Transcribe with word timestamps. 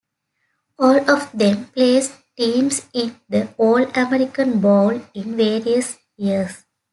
All 0.79 1.07
of 1.11 1.31
them 1.31 1.65
placed 1.67 2.13
teams 2.35 2.87
in 2.91 3.21
the 3.29 3.53
All-American 3.59 4.59
Bowl 4.59 4.99
in 5.13 5.37
various 5.37 5.99
years. 6.17 6.63